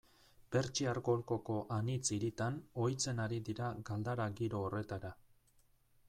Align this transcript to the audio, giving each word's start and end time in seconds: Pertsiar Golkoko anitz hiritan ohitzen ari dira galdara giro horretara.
Pertsiar 0.53 0.99
Golkoko 1.07 1.57
anitz 1.75 2.13
hiritan 2.15 2.57
ohitzen 2.85 3.21
ari 3.25 3.37
dira 3.49 3.67
galdara 3.91 4.25
giro 4.39 4.63
horretara. 4.69 5.13